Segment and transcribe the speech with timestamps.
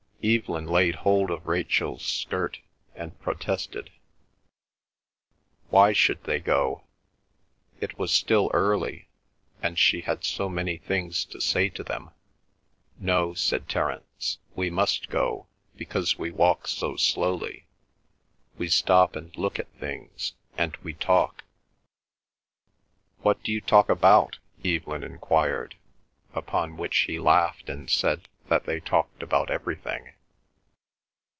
[0.23, 2.59] Evelyn laid hold of Rachel's skirt
[2.93, 3.89] and protested.
[5.71, 6.83] Why should they go?
[7.79, 9.07] It was still early,
[9.63, 12.11] and she had so many things to say to them.
[12.99, 17.65] "No," said Terence, "we must go, because we walk so slowly.
[18.59, 21.45] We stop and look at things, and we talk."
[23.23, 25.77] "What d'you talk about?" Evelyn enquired,
[26.35, 30.09] upon which he laughed and said that they talked about everything.